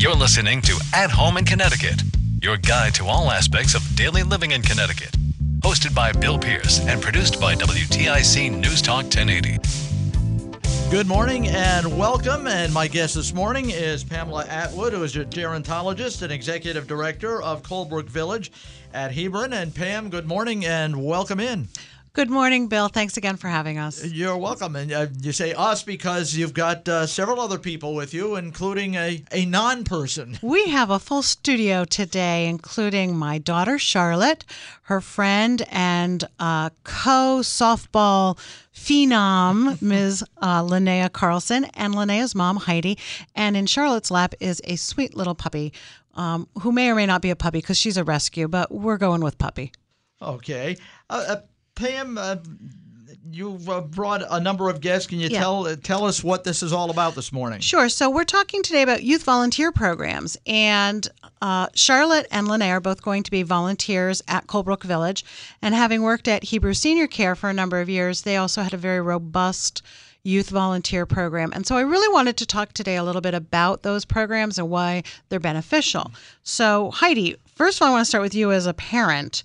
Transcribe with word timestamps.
You're 0.00 0.14
listening 0.14 0.62
to 0.62 0.80
At 0.94 1.10
Home 1.10 1.36
in 1.36 1.44
Connecticut, 1.44 2.02
your 2.40 2.56
guide 2.56 2.94
to 2.94 3.04
all 3.04 3.30
aspects 3.30 3.74
of 3.74 3.82
daily 3.96 4.22
living 4.22 4.52
in 4.52 4.62
Connecticut. 4.62 5.10
Hosted 5.58 5.94
by 5.94 6.10
Bill 6.10 6.38
Pierce 6.38 6.80
and 6.86 7.02
produced 7.02 7.38
by 7.38 7.54
WTIC 7.54 8.50
News 8.50 8.80
Talk 8.80 9.02
1080. 9.02 9.58
Good 10.90 11.06
morning 11.06 11.48
and 11.48 11.98
welcome. 11.98 12.46
And 12.46 12.72
my 12.72 12.88
guest 12.88 13.14
this 13.14 13.34
morning 13.34 13.68
is 13.68 14.02
Pamela 14.02 14.46
Atwood, 14.46 14.94
who 14.94 15.02
is 15.02 15.14
a 15.16 15.26
gerontologist 15.26 16.22
and 16.22 16.32
executive 16.32 16.86
director 16.86 17.42
of 17.42 17.62
Colebrook 17.62 18.06
Village 18.06 18.52
at 18.94 19.12
Hebron. 19.12 19.52
And 19.52 19.74
Pam, 19.74 20.08
good 20.08 20.26
morning 20.26 20.64
and 20.64 21.04
welcome 21.04 21.40
in. 21.40 21.68
Good 22.20 22.28
morning, 22.28 22.66
Bill. 22.66 22.88
Thanks 22.88 23.16
again 23.16 23.38
for 23.38 23.48
having 23.48 23.78
us. 23.78 24.04
You're 24.04 24.36
welcome. 24.36 24.76
And 24.76 24.92
uh, 24.92 25.06
you 25.22 25.32
say 25.32 25.54
us 25.54 25.82
because 25.82 26.34
you've 26.34 26.52
got 26.52 26.86
uh, 26.86 27.06
several 27.06 27.40
other 27.40 27.58
people 27.58 27.94
with 27.94 28.12
you, 28.12 28.36
including 28.36 28.94
a, 28.94 29.24
a 29.32 29.46
non 29.46 29.84
person. 29.84 30.38
We 30.42 30.66
have 30.66 30.90
a 30.90 30.98
full 30.98 31.22
studio 31.22 31.86
today, 31.86 32.46
including 32.46 33.16
my 33.16 33.38
daughter, 33.38 33.78
Charlotte, 33.78 34.44
her 34.82 35.00
friend 35.00 35.66
and 35.70 36.24
uh, 36.38 36.68
co 36.84 37.38
softball 37.40 38.36
phenom, 38.74 39.80
Ms. 39.80 40.22
Uh, 40.42 40.62
Linnea 40.62 41.10
Carlson, 41.10 41.64
and 41.72 41.94
Linnea's 41.94 42.34
mom, 42.34 42.58
Heidi. 42.58 42.98
And 43.34 43.56
in 43.56 43.64
Charlotte's 43.64 44.10
lap 44.10 44.34
is 44.40 44.60
a 44.64 44.76
sweet 44.76 45.16
little 45.16 45.34
puppy 45.34 45.72
um, 46.16 46.48
who 46.60 46.70
may 46.70 46.90
or 46.90 46.94
may 46.94 47.06
not 47.06 47.22
be 47.22 47.30
a 47.30 47.36
puppy 47.36 47.62
because 47.62 47.78
she's 47.78 47.96
a 47.96 48.04
rescue, 48.04 48.46
but 48.46 48.70
we're 48.70 48.98
going 48.98 49.22
with 49.22 49.38
puppy. 49.38 49.72
Okay. 50.20 50.76
Uh, 51.08 51.24
uh, 51.28 51.36
Pam, 51.80 52.18
uh, 52.18 52.36
you've 53.30 53.68
uh, 53.70 53.80
brought 53.80 54.22
a 54.28 54.38
number 54.38 54.68
of 54.68 54.82
guests. 54.82 55.06
Can 55.06 55.18
you 55.18 55.28
Yeah. 55.30 55.38
tell 55.40 55.66
uh, 55.66 55.76
tell 55.76 56.04
us 56.04 56.22
what 56.22 56.44
this 56.44 56.62
is 56.62 56.74
all 56.74 56.90
about 56.90 57.14
this 57.14 57.32
morning? 57.32 57.60
Sure. 57.60 57.88
So 57.88 58.10
we're 58.10 58.24
talking 58.24 58.62
today 58.62 58.82
about 58.82 59.02
youth 59.02 59.22
volunteer 59.22 59.72
programs, 59.72 60.36
and 60.46 61.08
uh, 61.40 61.68
Charlotte 61.74 62.26
and 62.30 62.48
Lene 62.48 62.62
are 62.70 62.80
both 62.80 63.00
going 63.02 63.22
to 63.22 63.30
be 63.30 63.42
volunteers 63.42 64.20
at 64.28 64.46
Colebrook 64.46 64.82
Village. 64.82 65.24
And 65.62 65.74
having 65.74 66.02
worked 66.02 66.28
at 66.28 66.44
Hebrew 66.44 66.74
Senior 66.74 67.06
Care 67.06 67.34
for 67.34 67.48
a 67.48 67.54
number 67.54 67.80
of 67.80 67.88
years, 67.88 68.22
they 68.22 68.36
also 68.36 68.62
had 68.62 68.74
a 68.74 68.78
very 68.78 69.00
robust 69.00 69.82
youth 70.22 70.50
volunteer 70.50 71.06
program. 71.06 71.50
And 71.54 71.66
so 71.66 71.76
I 71.76 71.80
really 71.80 72.12
wanted 72.12 72.36
to 72.36 72.46
talk 72.46 72.74
today 72.74 72.96
a 72.96 73.04
little 73.04 73.22
bit 73.22 73.32
about 73.32 73.84
those 73.84 74.04
programs 74.04 74.58
and 74.58 74.68
why 74.68 75.02
they're 75.30 75.40
beneficial. 75.40 76.12
So 76.42 76.90
Heidi, 76.90 77.36
first 77.54 77.78
of 77.78 77.82
all, 77.82 77.88
I 77.88 77.92
want 77.92 78.02
to 78.02 78.08
start 78.08 78.20
with 78.20 78.34
you 78.34 78.52
as 78.52 78.66
a 78.66 78.74
parent. 78.74 79.42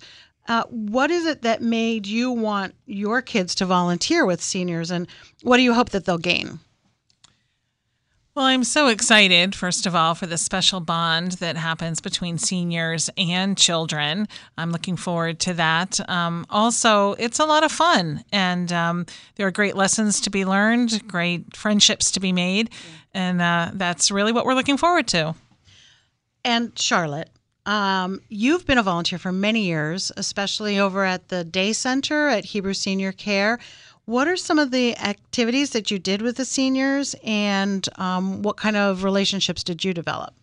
Uh, 0.48 0.64
what 0.70 1.10
is 1.10 1.26
it 1.26 1.42
that 1.42 1.60
made 1.60 2.06
you 2.06 2.30
want 2.30 2.74
your 2.86 3.20
kids 3.20 3.54
to 3.56 3.66
volunteer 3.66 4.24
with 4.24 4.42
seniors, 4.42 4.90
and 4.90 5.08
what 5.42 5.56
do 5.56 5.62
you 5.62 5.74
hope 5.74 5.90
that 5.90 6.04
they'll 6.04 6.18
gain? 6.18 6.60
Well, 8.36 8.44
I'm 8.44 8.64
so 8.64 8.88
excited, 8.88 9.54
first 9.54 9.86
of 9.86 9.96
all, 9.96 10.14
for 10.14 10.26
the 10.26 10.36
special 10.36 10.80
bond 10.80 11.32
that 11.32 11.56
happens 11.56 12.02
between 12.02 12.36
seniors 12.36 13.08
and 13.16 13.56
children. 13.56 14.28
I'm 14.58 14.72
looking 14.72 14.98
forward 14.98 15.40
to 15.40 15.54
that. 15.54 16.06
Um, 16.06 16.44
also, 16.50 17.14
it's 17.14 17.38
a 17.38 17.46
lot 17.46 17.64
of 17.64 17.72
fun, 17.72 18.24
and 18.30 18.70
um, 18.72 19.06
there 19.36 19.46
are 19.46 19.50
great 19.50 19.74
lessons 19.74 20.20
to 20.20 20.28
be 20.28 20.44
learned, 20.44 21.08
great 21.08 21.56
friendships 21.56 22.10
to 22.10 22.20
be 22.20 22.30
made, 22.30 22.68
and 23.14 23.40
uh, 23.40 23.70
that's 23.72 24.10
really 24.10 24.32
what 24.32 24.44
we're 24.44 24.54
looking 24.54 24.76
forward 24.76 25.08
to. 25.08 25.34
And 26.44 26.78
Charlotte, 26.78 27.30
um, 27.66 28.20
you've 28.28 28.64
been 28.64 28.78
a 28.78 28.82
volunteer 28.82 29.18
for 29.18 29.32
many 29.32 29.64
years, 29.64 30.12
especially 30.16 30.78
over 30.78 31.04
at 31.04 31.28
the 31.28 31.44
day 31.44 31.72
center 31.72 32.28
at 32.28 32.46
Hebrew 32.46 32.74
Senior 32.74 33.12
Care. 33.12 33.58
What 34.04 34.28
are 34.28 34.36
some 34.36 34.60
of 34.60 34.70
the 34.70 34.96
activities 34.98 35.70
that 35.70 35.90
you 35.90 35.98
did 35.98 36.22
with 36.22 36.36
the 36.36 36.44
seniors, 36.44 37.16
and 37.24 37.86
um, 37.96 38.42
what 38.42 38.56
kind 38.56 38.76
of 38.76 39.02
relationships 39.02 39.64
did 39.64 39.84
you 39.84 39.92
develop? 39.92 40.34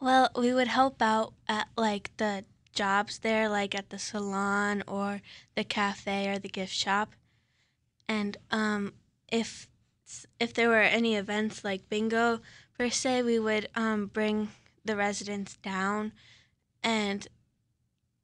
Well, 0.00 0.30
we 0.36 0.52
would 0.52 0.66
help 0.66 1.00
out 1.00 1.32
at 1.48 1.68
like 1.76 2.10
the 2.16 2.44
jobs 2.74 3.20
there, 3.20 3.48
like 3.48 3.74
at 3.76 3.90
the 3.90 3.98
salon 3.98 4.82
or 4.88 5.22
the 5.54 5.62
cafe 5.64 6.28
or 6.28 6.40
the 6.40 6.48
gift 6.48 6.74
shop. 6.74 7.14
And 8.08 8.36
um, 8.50 8.94
if 9.30 9.68
if 10.40 10.52
there 10.52 10.68
were 10.68 10.82
any 10.82 11.14
events 11.14 11.64
like 11.64 11.88
bingo 11.88 12.40
per 12.76 12.90
se, 12.90 13.22
we 13.22 13.38
would 13.38 13.68
um, 13.76 14.06
bring 14.06 14.48
the 14.86 14.96
residents 14.96 15.56
down, 15.56 16.12
and 16.82 17.26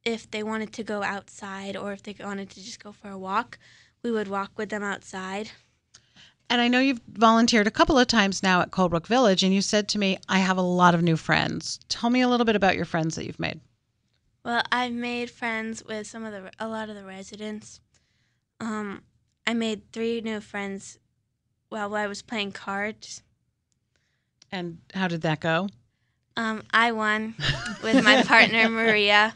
if 0.03 0.29
they 0.29 0.43
wanted 0.43 0.73
to 0.73 0.83
go 0.83 1.03
outside 1.03 1.77
or 1.77 1.93
if 1.93 2.03
they 2.03 2.15
wanted 2.19 2.49
to 2.49 2.63
just 2.63 2.83
go 2.83 2.91
for 2.91 3.09
a 3.09 3.17
walk, 3.17 3.57
we 4.03 4.11
would 4.11 4.27
walk 4.27 4.51
with 4.57 4.69
them 4.69 4.83
outside. 4.83 5.51
And 6.49 6.61
I 6.61 6.67
know 6.67 6.79
you've 6.79 7.01
volunteered 7.07 7.67
a 7.67 7.71
couple 7.71 7.97
of 7.97 8.07
times 8.07 8.43
now 8.43 8.61
at 8.61 8.71
Colebrook 8.71 9.07
Village, 9.07 9.43
and 9.43 9.53
you 9.53 9.61
said 9.61 9.87
to 9.89 9.97
me, 9.97 10.17
I 10.27 10.39
have 10.39 10.57
a 10.57 10.61
lot 10.61 10.93
of 10.93 11.01
new 11.01 11.15
friends. 11.17 11.79
Tell 11.87 12.09
me 12.09 12.21
a 12.21 12.27
little 12.27 12.45
bit 12.45 12.55
about 12.55 12.75
your 12.75 12.85
friends 12.85 13.15
that 13.15 13.25
you've 13.25 13.39
made. 13.39 13.61
Well, 14.43 14.61
I've 14.71 14.91
made 14.93 15.31
friends 15.31 15.83
with 15.85 16.05
some 16.05 16.25
of 16.25 16.33
the 16.33 16.51
a 16.59 16.67
lot 16.67 16.89
of 16.89 16.95
the 16.95 17.05
residents. 17.05 17.79
Um, 18.59 19.03
I 19.47 19.53
made 19.53 19.91
three 19.91 20.19
new 20.19 20.41
friends 20.41 20.99
while 21.69 21.95
I 21.95 22.07
was 22.07 22.21
playing 22.21 22.51
cards. 22.51 23.23
And 24.51 24.79
how 24.93 25.07
did 25.07 25.21
that 25.21 25.39
go? 25.39 25.69
Um, 26.35 26.63
I 26.73 26.91
won 26.91 27.35
with 27.83 28.03
my 28.03 28.23
partner 28.27 28.69
Maria. 28.69 29.35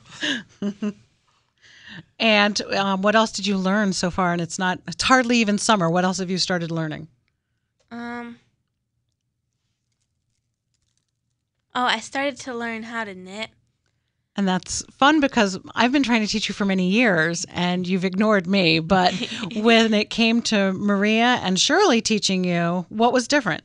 And 2.20 2.60
um, 2.74 3.02
what 3.02 3.16
else 3.16 3.32
did 3.32 3.46
you 3.46 3.58
learn 3.58 3.94
so 3.94 4.10
far? 4.10 4.34
And 4.34 4.42
it's 4.42 4.58
not, 4.58 4.80
it's 4.88 5.04
hardly 5.04 5.38
even 5.38 5.58
summer. 5.58 5.90
What 5.90 6.04
else 6.04 6.18
have 6.18 6.32
you 6.32 6.38
started 6.38 6.72
learning? 6.72 7.08
Um, 7.92 8.40
oh, 11.76 11.84
I 11.84 12.00
started 12.00 12.38
to 12.42 12.56
learn 12.56 12.84
how 12.84 13.04
to 13.04 13.14
knit. 13.14 13.50
And 14.36 14.48
that's 14.48 14.84
fun 14.92 15.20
because 15.20 15.58
I've 15.74 15.92
been 15.92 16.04
trying 16.04 16.22
to 16.22 16.28
teach 16.28 16.48
you 16.48 16.54
for 16.54 16.66
many 16.66 16.90
years 16.90 17.46
and 17.50 17.88
you've 17.88 18.06
ignored 18.06 18.46
me. 18.46 18.80
But 18.80 19.14
when 19.56 19.94
it 19.94 20.10
came 20.10 20.42
to 20.44 20.74
Maria 20.74 21.40
and 21.42 21.60
Shirley 21.60 22.02
teaching 22.02 22.44
you, 22.44 22.86
what 22.90 23.14
was 23.14 23.28
different? 23.28 23.64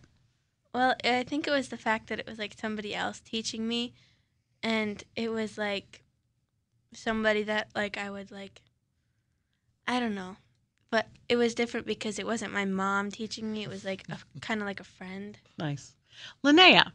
Well, 0.75 0.94
I 1.05 1.22
think 1.25 1.47
it 1.47 1.50
was 1.50 1.69
the 1.69 1.77
fact 1.77 2.09
that 2.09 2.19
it 2.19 2.27
was 2.27 2.38
like 2.38 2.55
somebody 2.59 2.94
else 2.94 3.21
teaching 3.21 3.69
me, 3.69 3.93
and 4.62 5.03
it 5.15 5.31
was 5.31 5.59
like 5.59 6.03
somebody 6.94 7.43
that 7.44 7.69
like 7.75 7.99
I 7.99 8.10
would 8.10 8.31
like. 8.31 8.62
I 9.87 9.99
don't 10.00 10.15
know, 10.15 10.37
but 10.91 11.09
it 11.28 11.37
was 11.37 11.55
different 11.55 11.87
because 11.87 12.19
it 12.19 12.27
wasn't 12.27 12.53
my 12.53 12.65
mom 12.65 13.10
teaching 13.10 13.53
me. 13.53 13.65
It 13.65 13.69
was 13.69 13.84
like 13.84 14.05
a, 14.09 14.19
kind 14.41 14.60
of 14.60 14.66
like 14.66 14.81
a 14.81 14.84
friend. 14.84 15.37
Nice. 15.59 15.94
Linnea, 16.44 16.93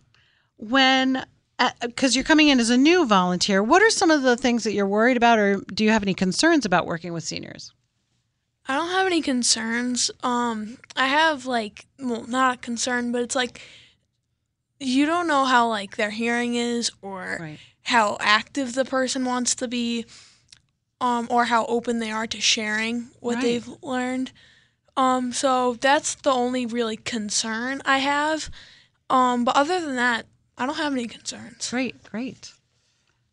when, 0.58 1.18
uh, 1.18 1.24
uh, 1.60 1.70
because 1.82 2.16
you're 2.16 2.24
coming 2.24 2.48
in 2.48 2.60
as 2.60 2.70
a 2.70 2.78
new 2.78 3.06
volunteer, 3.06 3.62
what 3.64 3.82
are 3.82 3.90
some 3.90 4.12
of 4.12 4.22
the 4.22 4.38
things 4.38 4.64
that 4.64 4.74
you're 4.74 4.88
worried 4.88 5.18
about 5.18 5.40
or 5.40 5.58
do 5.74 5.84
you 5.84 5.90
have 5.90 6.04
any 6.04 6.14
concerns 6.14 6.66
about 6.66 6.86
working 6.86 7.14
with 7.14 7.24
seniors? 7.24 7.74
I 8.68 8.76
don't 8.76 8.90
have 8.90 9.06
any 9.08 9.22
concerns. 9.22 10.12
Um, 10.24 10.78
I 10.96 11.08
have 11.08 11.46
like, 11.46 11.86
well, 12.00 12.26
not 12.28 12.56
a 12.56 12.58
concern, 12.58 13.12
but 13.12 13.22
it's 13.22 13.36
like 13.36 13.62
you 14.80 15.06
don't 15.06 15.28
know 15.28 15.46
how 15.46 15.68
like 15.68 15.96
their 15.98 16.12
hearing 16.12 16.56
is 16.56 16.92
or 17.02 17.38
Right. 17.40 17.60
how 17.84 18.18
active 18.20 18.74
the 18.74 18.86
person 18.86 19.26
wants 19.26 19.56
to 19.56 19.68
be, 19.68 20.06
um, 21.02 21.28
or 21.32 21.46
how 21.46 21.66
open 21.66 22.00
they 22.00 22.12
are 22.12 22.28
to 22.28 22.42
sharing 22.42 23.10
what 23.20 23.36
Right. 23.36 23.42
they've 23.42 23.68
learned. 23.82 24.32
Um, 24.96 25.32
so 25.32 25.76
that's 25.76 26.16
the 26.16 26.32
only 26.32 26.66
really 26.66 26.98
concern 26.98 27.82
I 27.86 28.00
have. 28.00 28.50
Um, 29.10 29.46
but 29.46 29.56
other 29.56 29.80
than 29.80 29.96
that, 29.96 30.26
I 30.58 30.66
don't 30.66 30.76
have 30.76 30.94
any 30.94 31.08
concerns. 31.08 31.70
Great, 31.70 32.04
great. 32.04 32.52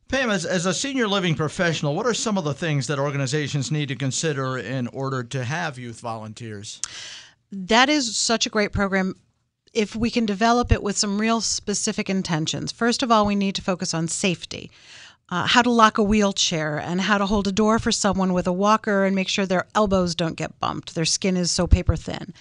Pam, 0.09 0.31
as, 0.31 0.45
as 0.45 0.67
a 0.67 0.75
senior 0.75 1.09
living 1.09 1.35
professional, 1.35 1.95
what 1.95 2.07
are 2.07 2.15
some 2.15 2.37
of 2.37 2.45
the 2.45 2.55
things 2.55 2.87
that 2.87 2.99
organizations 2.99 3.71
need 3.71 3.89
to 3.89 3.97
consider 3.97 4.59
in 4.59 4.87
order 4.89 5.23
to 5.25 5.45
have 5.45 5.79
youth 5.79 6.01
volunteers? 6.01 6.81
That 7.51 7.89
is 7.89 8.17
such 8.17 8.47
a 8.47 8.51
great 8.51 8.73
program 8.73 9.15
if 9.73 9.97
we 9.97 10.11
can 10.11 10.25
develop 10.25 10.71
it 10.71 10.83
with 10.83 10.97
some 10.97 11.21
real 11.21 11.41
specific 11.41 12.09
intentions. 12.09 12.71
First 12.71 13.03
of 13.03 13.11
all, 13.11 13.27
we 13.27 13.35
need 13.35 13.55
to 13.57 13.63
focus 13.63 13.93
on 13.93 14.09
safety. 14.09 14.71
Uh, 15.31 15.47
how 15.47 15.63
to 15.63 15.71
lock 15.71 15.97
a 15.97 16.03
wheelchair 16.03 16.79
and 16.79 17.01
how 17.01 17.17
to 17.17 17.25
hold 17.25 17.49
a 17.49 17.53
door 17.53 17.79
for 17.79 17.91
someone 17.91 18.35
with 18.35 18.47
a 18.47 18.53
walker 18.53 19.05
and 19.05 19.17
make 19.17 19.29
sure 19.29 19.47
their 19.47 19.67
elbows 19.75 20.15
don't 20.15 20.37
get 20.37 20.61
bumped. 20.61 20.95
Their 20.95 21.07
skin 21.07 21.37
is 21.37 21.51
so 21.51 21.67
paper 21.67 21.97
thin. 21.97 22.35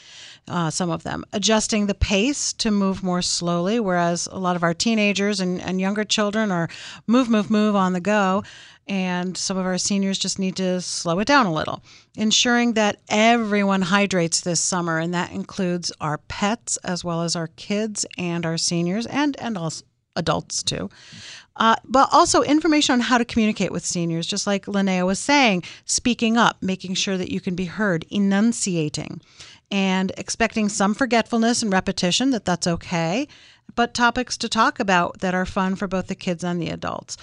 Uh, 0.47 0.69
some 0.69 0.89
of 0.89 1.03
them, 1.03 1.23
adjusting 1.31 1.87
the 1.87 1.93
pace 1.93 2.53
to 2.53 2.71
move 2.71 3.03
more 3.03 3.21
slowly, 3.21 3.79
whereas 3.79 4.27
a 4.31 4.37
lot 4.37 4.55
of 4.55 4.63
our 4.63 4.73
teenagers 4.73 5.39
and, 5.39 5.61
and 5.61 5.79
younger 5.79 6.03
children 6.03 6.51
are 6.51 6.69
move, 7.07 7.29
move, 7.29 7.49
move 7.49 7.75
on 7.75 7.93
the 7.93 8.01
go. 8.01 8.43
And 8.85 9.37
some 9.37 9.57
of 9.57 9.65
our 9.65 9.77
seniors 9.77 10.19
just 10.19 10.39
need 10.39 10.57
to 10.57 10.81
slow 10.81 11.19
it 11.19 11.27
down 11.27 11.45
a 11.45 11.53
little. 11.53 11.81
Ensuring 12.17 12.73
that 12.73 12.99
everyone 13.07 13.81
hydrates 13.81 14.41
this 14.41 14.59
summer, 14.59 14.99
and 14.99 15.13
that 15.13 15.31
includes 15.31 15.91
our 16.01 16.17
pets 16.17 16.75
as 16.83 17.03
well 17.03 17.21
as 17.21 17.35
our 17.37 17.47
kids 17.47 18.05
and 18.17 18.45
our 18.45 18.57
seniors 18.57 19.05
and, 19.05 19.39
and 19.39 19.57
also 19.57 19.85
adults 20.15 20.63
too. 20.63 20.89
Uh, 21.55 21.75
but 21.85 22.09
also 22.11 22.41
information 22.41 22.93
on 22.93 22.99
how 22.99 23.17
to 23.17 23.25
communicate 23.25 23.71
with 23.71 23.85
seniors, 23.85 24.25
just 24.25 24.47
like 24.47 24.65
Linnea 24.65 25.05
was 25.05 25.19
saying, 25.19 25.63
speaking 25.85 26.35
up, 26.35 26.57
making 26.61 26.95
sure 26.95 27.17
that 27.17 27.31
you 27.31 27.39
can 27.39 27.53
be 27.55 27.65
heard, 27.65 28.05
enunciating, 28.09 29.21
and 29.69 30.11
expecting 30.17 30.67
some 30.67 30.95
forgetfulness 30.95 31.61
and 31.61 31.71
repetition, 31.71 32.31
that 32.31 32.45
that's 32.45 32.65
okay, 32.65 33.27
but 33.75 33.93
topics 33.93 34.35
to 34.37 34.49
talk 34.49 34.79
about 34.79 35.19
that 35.19 35.35
are 35.35 35.45
fun 35.45 35.75
for 35.75 35.87
both 35.87 36.07
the 36.07 36.15
kids 36.15 36.43
and 36.43 36.61
the 36.61 36.69
adults 36.69 37.17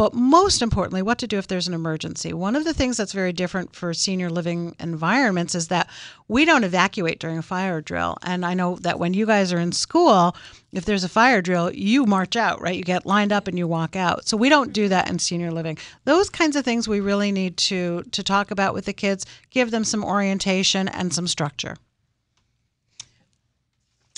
but 0.00 0.14
most 0.14 0.62
importantly, 0.62 1.02
what 1.02 1.18
to 1.18 1.26
do 1.26 1.36
if 1.36 1.46
there's 1.46 1.68
an 1.68 1.74
emergency. 1.74 2.32
One 2.32 2.56
of 2.56 2.64
the 2.64 2.72
things 2.72 2.96
that's 2.96 3.12
very 3.12 3.34
different 3.34 3.76
for 3.76 3.92
senior 3.92 4.30
living 4.30 4.74
environments 4.80 5.54
is 5.54 5.68
that 5.68 5.90
we 6.26 6.46
don't 6.46 6.64
evacuate 6.64 7.18
during 7.18 7.36
a 7.36 7.42
fire 7.42 7.82
drill. 7.82 8.16
And 8.22 8.46
I 8.46 8.54
know 8.54 8.76
that 8.76 8.98
when 8.98 9.12
you 9.12 9.26
guys 9.26 9.52
are 9.52 9.58
in 9.58 9.72
school, 9.72 10.34
if 10.72 10.84
there's 10.84 11.04
a 11.04 11.08
fire 11.08 11.42
drill, 11.42 11.72
you 11.72 12.06
march 12.06 12.36
out, 12.36 12.60
right? 12.60 12.76
You 12.76 12.82
get 12.82 13.06
lined 13.06 13.32
up 13.32 13.48
and 13.48 13.58
you 13.58 13.66
walk 13.66 13.96
out. 13.96 14.28
So 14.28 14.36
we 14.36 14.48
don't 14.48 14.72
do 14.72 14.88
that 14.88 15.08
in 15.08 15.18
senior 15.18 15.50
living. 15.50 15.78
Those 16.04 16.30
kinds 16.30 16.56
of 16.56 16.64
things 16.64 16.86
we 16.86 17.00
really 17.00 17.32
need 17.32 17.56
to 17.58 18.02
to 18.12 18.22
talk 18.22 18.50
about 18.50 18.74
with 18.74 18.84
the 18.84 18.92
kids, 18.92 19.26
give 19.50 19.70
them 19.70 19.84
some 19.84 20.04
orientation 20.04 20.88
and 20.88 21.12
some 21.12 21.26
structure. 21.26 21.76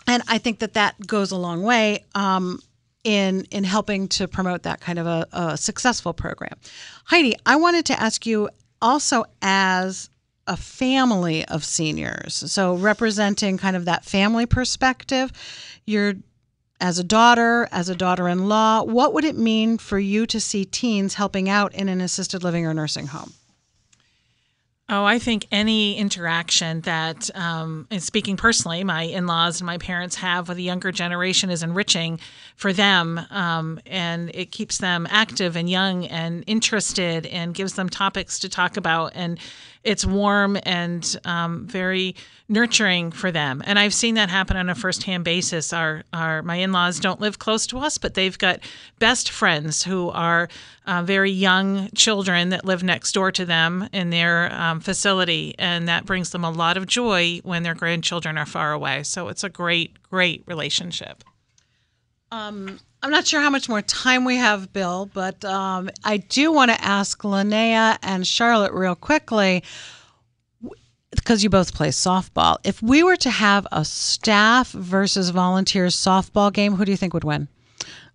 And 0.06 0.22
I 0.28 0.38
think 0.38 0.58
that 0.58 0.75
that 0.75 1.06
goes 1.06 1.31
a 1.31 1.37
long 1.37 1.62
way. 1.62 2.04
Um, 2.14 2.60
in 3.05 3.46
in 3.50 3.64
helping 3.64 4.08
to 4.08 4.28
promote 4.28 4.62
that 4.62 4.81
kind 4.81 4.98
of 4.98 5.06
a, 5.06 5.26
a 5.32 5.56
successful 5.56 6.12
program. 6.12 6.56
Heidi, 7.06 7.34
I 7.44 7.56
wanted 7.56 7.84
to 7.87 8.00
ask 8.00 8.26
you 8.26 8.48
also 8.81 9.25
as 9.40 10.08
a 10.46 10.56
family 10.56 11.44
of 11.46 11.64
seniors, 11.64 12.34
so 12.34 12.75
representing 12.75 13.58
kind 13.58 13.76
of 13.76 13.87
that 13.87 14.05
family 14.05 14.46
perspective, 14.46 15.32
you're 15.84 16.14
as 16.82 16.99
a 16.99 17.05
daughter, 17.05 17.69
as 17.70 17.88
a 17.88 17.94
daughter 17.94 18.29
in 18.29 18.49
law, 18.49 18.82
what 18.82 19.14
would 19.14 19.25
it 19.25 19.38
mean 19.38 19.79
for 19.79 20.00
you 20.00 20.26
to 20.26 20.40
see 20.40 20.64
teens 20.64 21.14
helping 21.14 21.49
out 21.49 21.73
in 21.75 21.88
an 21.88 22.00
assisted 22.00 22.43
living 22.43 22.67
or 22.67 22.75
nursing 22.75 23.06
home? 23.06 23.32
Oh, 24.88 25.05
I 25.05 25.20
think 25.20 25.46
any 25.52 25.96
interaction 25.96 26.81
that, 26.82 27.31
um, 27.37 27.87
and 27.90 28.02
speaking 28.02 28.37
personally, 28.37 28.82
my 28.82 29.05
in 29.05 29.29
laws 29.29 29.61
and 29.61 29.67
my 29.67 29.79
parents 29.79 30.17
have 30.17 30.49
with 30.49 30.56
the 30.56 30.64
younger 30.64 30.90
generation 30.90 31.50
is 31.50 31.62
enriching 31.62 32.19
for 32.56 32.73
them. 32.73 33.20
Um, 33.31 33.81
and 33.87 34.31
it 34.34 34.50
keeps 34.50 34.79
them 34.79 35.06
active 35.08 35.56
and 35.56 35.70
young 35.70 36.06
and 36.06 36.43
interested 36.49 37.26
and 37.26 37.55
gives 37.55 37.75
them 37.75 37.88
topics 37.88 38.40
to 38.40 38.49
talk 38.49 38.76
about. 38.76 39.12
And 39.14 39.38
it's 39.84 40.05
warm 40.05 40.58
and 40.64 41.19
um, 41.25 41.67
very 41.67 42.14
nurturing 42.49 43.11
for 43.11 43.31
them. 43.32 43.62
And 43.64 43.79
I've 43.79 43.94
seen 43.94 44.14
that 44.14 44.31
happen 44.31 44.56
on 44.56 44.69
a 44.69 44.75
firsthand 44.75 45.25
basis. 45.25 45.73
Our, 45.73 46.02
our 46.12 46.43
my 46.43 46.56
in-laws 46.56 47.00
don't 47.00 47.20
live 47.20 47.38
close 47.38 47.67
to 47.69 47.79
us, 47.79 47.99
but 47.99 48.14
they've 48.14 48.37
got 48.38 48.61
best 48.99 49.31
friends 49.31 49.82
who 49.82 50.11
are 50.11 50.49
uh, 50.87 51.02
very 51.02 51.31
young 51.31 51.88
children 51.94 52.50
that 52.50 52.64
live 52.64 52.82
next 52.82 53.12
door 53.12 53.32
to 53.32 53.44
them 53.44 53.88
in 53.93 54.11
their 54.11 54.52
um, 54.52 54.81
facility, 54.81 55.55
and 55.58 55.88
that 55.88 56.05
brings 56.05 56.31
them 56.31 56.44
a 56.44 56.50
lot 56.50 56.76
of 56.76 56.87
joy 56.87 57.40
when 57.43 57.62
their 57.62 57.75
grandchildren 57.75 58.38
are 58.38 58.46
far 58.46 58.73
away. 58.73 59.02
So 59.02 59.29
it's 59.29 59.44
a 59.44 59.49
great, 59.49 60.00
great 60.02 60.44
relationship. 60.46 61.25
Um, 62.31 62.79
I'm 63.02 63.10
not 63.10 63.26
sure 63.26 63.40
how 63.40 63.50
much 63.50 63.69
more 63.69 63.82
time 63.82 64.25
we 64.25 64.37
have, 64.37 64.72
Bill, 64.72 65.10
but 65.12 65.44
um, 65.44 65.90
I 66.04 66.19
do 66.19 66.52
want 66.52 66.70
to 66.70 66.81
ask 66.81 67.20
Linnea 67.22 67.99
and 68.00 68.25
Charlotte 68.25 68.72
real 68.72 68.94
quickly 68.94 69.64
because 71.10 71.43
you 71.43 71.50
both 71.50 71.75
play 71.75 71.88
softball. 71.88 72.58
If 72.62 72.81
we 72.81 73.02
were 73.02 73.16
to 73.16 73.31
have 73.31 73.66
a 73.72 73.84
staff 73.84 74.70
versus 74.70 75.31
volunteers 75.31 75.96
softball 75.96 76.52
game, 76.52 76.75
who 76.75 76.84
do 76.84 76.93
you 76.93 76.96
think 76.96 77.12
would 77.12 77.25
win? 77.25 77.49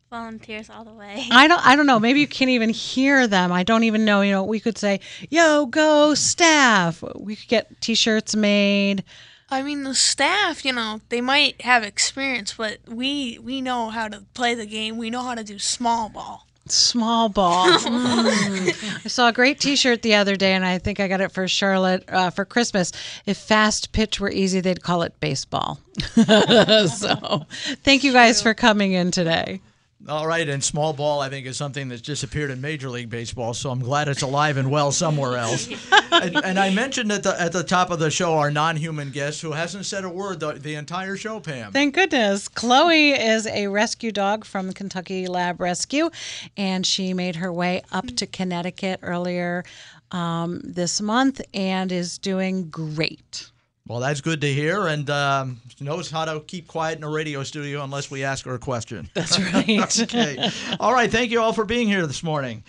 Volunteers 0.09 0.69
all 0.69 0.85
the 0.85 0.93
way. 0.93 1.27
I 1.31 1.49
don't 1.49 1.65
I 1.65 1.75
don't 1.75 1.85
know. 1.85 1.99
Maybe 1.99 2.21
you 2.21 2.27
can't 2.27 2.49
even 2.49 2.69
hear 2.69 3.27
them. 3.27 3.51
I 3.51 3.63
don't 3.63 3.83
even 3.83 4.05
know. 4.05 4.21
You 4.21 4.31
know, 4.31 4.43
we 4.45 4.61
could 4.61 4.77
say, 4.77 5.01
"Yo, 5.29 5.65
go 5.65 6.13
staff." 6.13 7.03
We 7.13 7.35
could 7.35 7.49
get 7.49 7.81
t-shirts 7.81 8.33
made. 8.33 9.03
I 9.49 9.63
mean, 9.63 9.83
the 9.83 9.95
staff, 9.95 10.65
you 10.65 10.73
know, 10.73 10.99
they 11.09 11.21
might 11.21 11.61
have 11.61 11.83
experience, 11.83 12.55
but 12.57 12.79
we 12.87 13.39
we 13.39 13.61
know 13.61 13.89
how 13.89 14.07
to 14.09 14.23
play 14.33 14.55
the 14.55 14.65
game. 14.65 14.97
We 14.97 15.09
know 15.09 15.23
how 15.23 15.35
to 15.35 15.43
do 15.43 15.57
small 15.57 16.09
ball. 16.09 16.45
Small 16.67 17.29
ball. 17.29 17.67
Mm. 17.87 19.05
I 19.05 19.07
saw 19.07 19.29
a 19.29 19.33
great 19.33 19.59
T-shirt 19.59 20.01
the 20.01 20.15
other 20.15 20.35
day, 20.35 20.53
and 20.53 20.65
I 20.65 20.77
think 20.77 20.99
I 20.99 21.07
got 21.07 21.21
it 21.21 21.31
for 21.31 21.47
Charlotte 21.47 22.03
uh, 22.09 22.29
for 22.29 22.43
Christmas. 22.43 22.91
If 23.25 23.37
fast 23.37 23.91
pitch 23.93 24.19
were 24.19 24.29
easy, 24.29 24.59
they'd 24.59 24.83
call 24.83 25.03
it 25.03 25.17
baseball. 25.19 25.79
so, 26.15 27.45
thank 27.83 28.03
you 28.03 28.11
guys 28.11 28.41
for 28.41 28.53
coming 28.53 28.91
in 28.91 29.11
today. 29.11 29.61
All 30.07 30.27
right, 30.27 30.47
and 30.47 30.63
small 30.63 30.93
ball, 30.93 31.21
I 31.21 31.29
think, 31.29 31.47
is 31.47 31.57
something 31.57 31.89
that's 31.89 32.03
disappeared 32.03 32.51
in 32.51 32.61
Major 32.61 32.87
League 32.87 33.09
Baseball, 33.09 33.55
so 33.55 33.71
I'm 33.71 33.79
glad 33.79 34.07
it's 34.07 34.21
alive 34.21 34.57
and 34.57 34.69
well 34.69 34.91
somewhere 34.91 35.37
else. 35.37 35.67
and, 36.11 36.37
and, 36.37 36.59
I 36.59 36.69
mentioned 36.69 37.11
at 37.11 37.23
the 37.23 37.39
at 37.41 37.51
the 37.51 37.63
top 37.63 37.89
of 37.89 37.97
the 37.97 38.11
show 38.11 38.35
our 38.35 38.51
non-human 38.51 39.09
guest 39.09 39.41
who 39.41 39.53
hasn't 39.53 39.87
said 39.87 40.05
a 40.05 40.09
word 40.09 40.39
the, 40.39 40.53
the 40.53 40.75
entire 40.75 41.17
show, 41.17 41.39
Pam. 41.39 41.71
Thank 41.71 41.95
goodness. 41.95 42.47
Chloe 42.47 43.09
is 43.09 43.47
a 43.47 43.67
rescue 43.67 44.11
dog 44.11 44.45
from 44.45 44.71
Kentucky 44.71 45.25
Lab 45.25 45.59
Rescue, 45.59 46.11
and 46.55 46.85
she 46.85 47.15
made 47.15 47.37
her 47.37 47.51
way 47.51 47.81
up 47.91 48.05
to 48.17 48.27
Connecticut 48.27 48.99
earlier 49.01 49.65
um, 50.11 50.61
this 50.63 51.01
month 51.01 51.41
and 51.55 51.91
is 51.91 52.19
doing 52.19 52.69
great. 52.69 53.49
Well, 53.87 54.01
that's 54.01 54.19
good 54.19 54.41
to 54.41 54.53
hear, 54.53 54.87
and 54.87 55.09
um, 55.09 55.61
knows 55.79 56.11
how 56.11 56.25
to 56.25 56.41
keep 56.41 56.67
quiet 56.67 56.97
in 56.97 57.03
a 57.05 57.09
radio 57.09 57.43
studio 57.43 57.83
unless 57.83 58.11
we 58.11 58.23
ask 58.23 58.45
her 58.45 58.55
a 58.55 58.59
question. 58.59 59.09
That's 59.13 59.39
right. 59.39 59.99
okay. 60.01 60.49
All 60.79 60.93
right. 60.93 61.09
Thank 61.09 61.31
you 61.31 61.41
all 61.41 61.53
for 61.53 61.63
being 61.63 61.87
here 61.87 62.05
this 62.05 62.21
morning. 62.21 62.63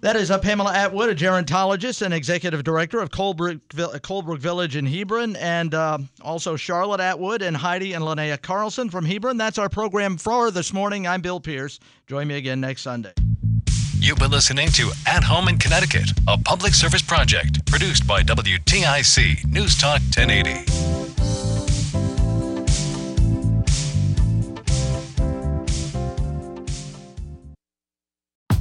That 0.00 0.16
is 0.16 0.30
uh, 0.30 0.38
Pamela 0.38 0.72
Atwood, 0.72 1.10
a 1.10 1.14
gerontologist 1.14 2.00
and 2.02 2.14
executive 2.14 2.64
director 2.64 3.00
of 3.00 3.10
Colebrook, 3.10 3.60
Colebrook 4.00 4.38
Village 4.38 4.74
in 4.74 4.86
Hebron, 4.86 5.36
and 5.36 5.74
uh, 5.74 5.98
also 6.22 6.56
Charlotte 6.56 7.00
Atwood 7.00 7.42
and 7.42 7.54
Heidi 7.54 7.92
and 7.92 8.02
Linnea 8.02 8.40
Carlson 8.40 8.88
from 8.88 9.04
Hebron. 9.04 9.36
That's 9.36 9.58
our 9.58 9.68
program 9.68 10.16
for 10.16 10.50
this 10.50 10.72
morning. 10.72 11.06
I'm 11.06 11.20
Bill 11.20 11.38
Pierce. 11.38 11.78
Join 12.06 12.28
me 12.28 12.36
again 12.36 12.60
next 12.60 12.82
Sunday. 12.82 13.12
You've 14.02 14.18
been 14.18 14.30
listening 14.30 14.70
to 14.70 14.92
At 15.06 15.22
Home 15.24 15.48
in 15.48 15.58
Connecticut, 15.58 16.12
a 16.26 16.38
public 16.38 16.72
service 16.72 17.02
project 17.02 17.66
produced 17.66 18.06
by 18.06 18.22
WTIC 18.22 19.44
News 19.44 19.76
Talk 19.76 20.00
1080. 20.16 20.89